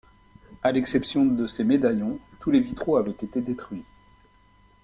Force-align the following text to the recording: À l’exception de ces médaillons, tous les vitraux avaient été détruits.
À 0.63 0.71
l’exception 0.71 1.27
de 1.27 1.45
ces 1.45 1.63
médaillons, 1.63 2.17
tous 2.39 2.49
les 2.49 2.59
vitraux 2.59 2.95
avaient 2.97 3.11
été 3.11 3.39
détruits. 3.39 3.85